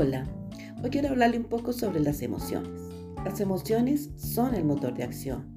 Hola, 0.00 0.28
hoy 0.80 0.90
quiero 0.90 1.08
hablarle 1.08 1.38
un 1.38 1.48
poco 1.48 1.72
sobre 1.72 1.98
las 1.98 2.22
emociones. 2.22 2.70
Las 3.24 3.40
emociones 3.40 4.10
son 4.14 4.54
el 4.54 4.64
motor 4.64 4.94
de 4.94 5.02
acción. 5.02 5.52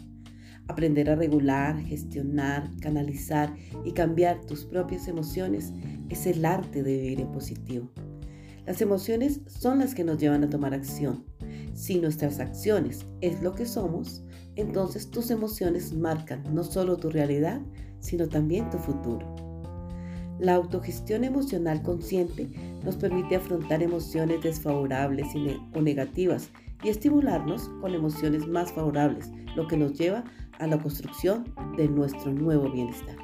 Aprender 0.68 1.12
a 1.12 1.16
regular, 1.16 1.80
gestionar, 1.80 2.72
canalizar 2.82 3.54
y 3.86 3.92
cambiar 3.92 4.42
tus 4.42 4.66
propias 4.66 5.08
emociones 5.08 5.72
es 6.10 6.26
el 6.26 6.44
arte 6.44 6.82
de 6.82 6.98
vivir 6.98 7.22
en 7.22 7.32
positivo. 7.32 7.92
Las 8.66 8.82
emociones 8.82 9.42
son 9.46 9.78
las 9.78 9.94
que 9.94 10.04
nos 10.04 10.18
llevan 10.18 10.44
a 10.44 10.50
tomar 10.50 10.74
acción. 10.74 11.24
Si 11.76 12.00
nuestras 12.00 12.40
acciones 12.40 13.06
es 13.22 13.44
lo 13.44 13.54
que 13.54 13.68
somos, 13.68 14.24
entonces 14.56 15.12
tus 15.12 15.30
emociones 15.30 15.94
marcan 15.94 16.44
no 16.52 16.64
solo 16.64 16.98
tu 16.98 17.12
realidad, 17.12 17.62
sino 18.00 18.28
también 18.28 18.72
tu 18.72 18.80
futuro. 18.80 19.51
La 20.42 20.56
autogestión 20.56 21.24
emocional 21.24 21.84
consciente 21.84 22.50
nos 22.84 22.96
permite 22.96 23.36
afrontar 23.36 23.84
emociones 23.84 24.42
desfavorables 24.42 25.28
o 25.76 25.82
negativas 25.82 26.50
y 26.84 26.90
estimularnos 26.90 27.70
con 27.80 27.94
emociones 27.94 28.48
más 28.48 28.74
favorables, 28.74 29.30
lo 29.56 29.68
que 29.68 29.78
nos 29.78 29.94
lleva 29.94 30.24
a 30.58 30.66
la 30.66 30.80
construcción 30.80 31.54
de 31.78 31.88
nuestro 31.88 32.34
nuevo 32.34 32.72
bienestar. 32.72 33.16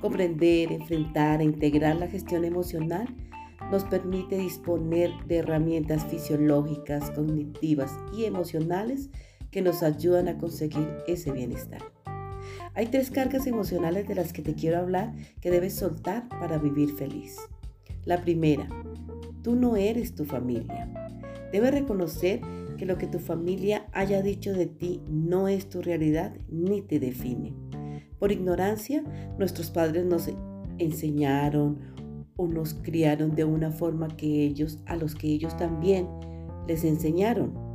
Comprender, 0.00 0.70
enfrentar 0.70 1.40
e 1.40 1.46
integrar 1.46 1.96
la 1.96 2.06
gestión 2.06 2.44
emocional 2.44 3.08
nos 3.72 3.82
permite 3.82 4.38
disponer 4.38 5.10
de 5.26 5.38
herramientas 5.38 6.06
fisiológicas, 6.06 7.10
cognitivas 7.10 7.90
y 8.16 8.26
emocionales 8.26 9.10
que 9.50 9.62
nos 9.62 9.82
ayudan 9.82 10.28
a 10.28 10.38
conseguir 10.38 10.88
ese 11.08 11.32
bienestar. 11.32 11.82
Hay 12.74 12.86
tres 12.86 13.10
cargas 13.10 13.46
emocionales 13.46 14.06
de 14.08 14.14
las 14.14 14.32
que 14.32 14.42
te 14.42 14.54
quiero 14.54 14.78
hablar 14.78 15.12
que 15.40 15.50
debes 15.50 15.74
soltar 15.74 16.28
para 16.28 16.58
vivir 16.58 16.90
feliz. 16.94 17.36
La 18.04 18.22
primera, 18.22 18.68
tú 19.42 19.56
no 19.56 19.76
eres 19.76 20.14
tu 20.14 20.24
familia. 20.24 20.88
Debes 21.52 21.72
reconocer 21.72 22.40
que 22.78 22.86
lo 22.86 22.96
que 22.96 23.06
tu 23.06 23.18
familia 23.18 23.86
haya 23.92 24.22
dicho 24.22 24.52
de 24.52 24.66
ti 24.66 25.02
no 25.08 25.48
es 25.48 25.68
tu 25.68 25.82
realidad 25.82 26.34
ni 26.48 26.80
te 26.80 26.98
define. 26.98 27.54
Por 28.18 28.32
ignorancia, 28.32 29.02
nuestros 29.38 29.70
padres 29.70 30.06
nos 30.06 30.30
enseñaron 30.78 31.78
o 32.36 32.46
nos 32.46 32.74
criaron 32.74 33.34
de 33.34 33.44
una 33.44 33.70
forma 33.70 34.08
que 34.08 34.44
ellos, 34.44 34.78
a 34.86 34.96
los 34.96 35.14
que 35.14 35.28
ellos 35.28 35.56
también 35.56 36.08
les 36.66 36.84
enseñaron. 36.84 37.69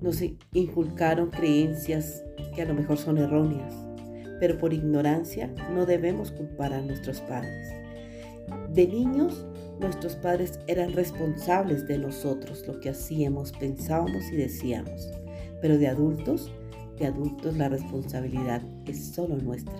Nos 0.00 0.22
inculcaron 0.52 1.30
creencias 1.30 2.22
que 2.54 2.62
a 2.62 2.64
lo 2.64 2.74
mejor 2.74 2.96
son 2.96 3.18
erróneas 3.18 3.90
pero 4.40 4.56
por 4.58 4.72
ignorancia 4.72 5.54
no 5.72 5.86
debemos 5.86 6.32
culpar 6.32 6.72
a 6.72 6.80
nuestros 6.80 7.20
padres. 7.20 7.68
De 8.72 8.88
niños, 8.88 9.46
nuestros 9.78 10.16
padres 10.16 10.58
eran 10.66 10.94
responsables 10.94 11.86
de 11.86 11.98
nosotros, 11.98 12.66
lo 12.66 12.80
que 12.80 12.88
hacíamos, 12.88 13.52
pensábamos 13.52 14.24
y 14.32 14.36
decíamos. 14.36 15.12
Pero 15.60 15.78
de 15.78 15.86
adultos, 15.86 16.50
de 16.98 17.06
adultos 17.06 17.56
la 17.56 17.68
responsabilidad 17.68 18.62
es 18.86 19.12
solo 19.12 19.36
nuestra. 19.36 19.76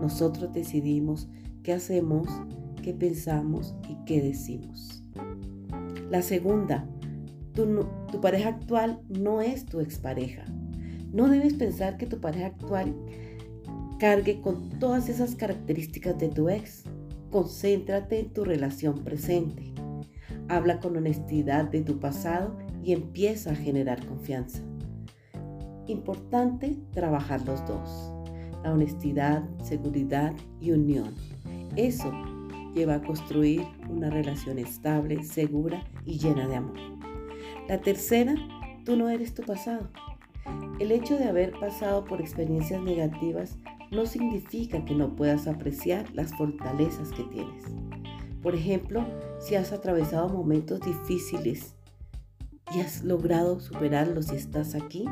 Nosotros 0.00 0.52
decidimos 0.52 1.28
qué 1.62 1.72
hacemos, 1.72 2.28
qué 2.82 2.94
pensamos 2.94 3.74
y 3.88 3.96
qué 4.06 4.22
decimos. 4.22 5.02
La 6.10 6.22
segunda, 6.22 6.88
tu, 7.56 8.20
pareja 8.20 8.50
actual 8.50 9.00
no 9.08 9.40
es 9.40 9.66
tu 9.66 9.80
expareja. 9.80 10.44
No 11.12 11.28
debes 11.28 11.54
pensar 11.54 11.96
que 11.96 12.06
tu 12.06 12.20
pareja 12.20 12.46
actual 12.46 12.94
cargue 13.98 14.40
con 14.42 14.78
todas 14.78 15.08
esas 15.08 15.34
características 15.34 16.18
de 16.18 16.28
tu 16.28 16.48
ex. 16.48 16.84
Concéntrate 17.30 18.20
en 18.20 18.32
tu 18.32 18.44
relación 18.44 19.02
presente. 19.02 19.72
Habla 20.48 20.78
con 20.78 20.96
honestidad 20.96 21.64
de 21.64 21.80
tu 21.80 21.98
pasado 21.98 22.56
y 22.84 22.92
empieza 22.92 23.50
a 23.50 23.56
generar 23.56 24.06
confianza. 24.06 24.60
Importante 25.88 26.76
trabajar 26.92 27.44
los 27.46 27.66
dos. 27.66 28.12
La 28.62 28.72
honestidad, 28.72 29.44
seguridad 29.62 30.34
y 30.60 30.72
unión. 30.72 31.14
Eso 31.74 32.12
lleva 32.74 32.96
a 32.96 33.02
construir 33.02 33.62
una 33.88 34.10
relación 34.10 34.58
estable, 34.58 35.22
segura 35.22 35.82
y 36.04 36.18
llena 36.18 36.46
de 36.46 36.56
amor. 36.56 36.95
La 37.68 37.80
tercera, 37.80 38.36
tú 38.84 38.96
no 38.96 39.08
eres 39.08 39.34
tu 39.34 39.42
pasado. 39.42 39.88
El 40.78 40.92
hecho 40.92 41.18
de 41.18 41.24
haber 41.24 41.50
pasado 41.58 42.04
por 42.04 42.20
experiencias 42.20 42.80
negativas 42.80 43.58
no 43.90 44.06
significa 44.06 44.84
que 44.84 44.94
no 44.94 45.16
puedas 45.16 45.48
apreciar 45.48 46.08
las 46.14 46.32
fortalezas 46.36 47.10
que 47.10 47.24
tienes. 47.24 47.64
Por 48.40 48.54
ejemplo, 48.54 49.04
si 49.40 49.56
has 49.56 49.72
atravesado 49.72 50.28
momentos 50.28 50.80
difíciles 50.80 51.74
y 52.72 52.80
has 52.82 53.02
logrado 53.02 53.58
superarlos 53.58 54.32
y 54.32 54.36
estás 54.36 54.76
aquí, 54.76 55.04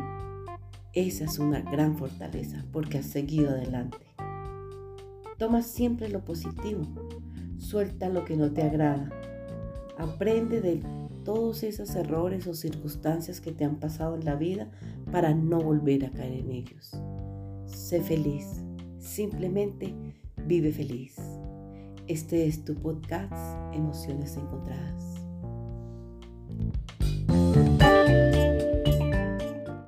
esa 0.93 1.25
es 1.25 1.41
una 1.41 1.61
gran 1.61 1.99
fortaleza 1.99 2.65
porque 2.71 2.99
has 2.99 3.07
seguido 3.07 3.51
adelante. 3.51 3.99
Toma 5.39 5.63
siempre 5.63 6.09
lo 6.09 6.25
positivo, 6.25 6.87
suelta 7.59 8.09
lo 8.09 8.25
que 8.25 8.37
no 8.37 8.53
te 8.53 8.63
agrada, 8.63 9.11
aprende 9.99 10.61
de 10.61 10.81
todos 11.25 11.63
esos 11.63 11.95
errores 11.95 12.47
o 12.47 12.55
circunstancias 12.55 13.41
que 13.41 13.53
te 13.53 13.65
han 13.65 13.77
pasado 13.77 14.15
en 14.15 14.25
la 14.25 14.37
vida 14.37 14.71
para 15.11 15.35
no 15.35 15.61
volver 15.61 16.05
a 16.05 16.11
caer 16.11 16.41
en 16.41 16.53
ellos. 16.53 16.93
Sé 17.67 18.03
feliz, 18.03 18.63
simplemente 18.99 19.95
vive 20.47 20.73
feliz. 20.73 21.17
Este 22.07 22.47
es 22.47 22.65
tu 22.65 22.75
podcast 22.75 23.33
Emociones 23.73 24.37
Encontradas. 24.37 25.24